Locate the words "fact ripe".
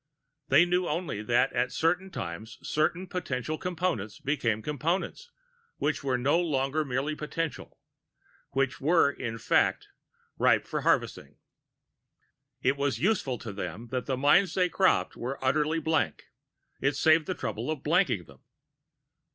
9.37-10.65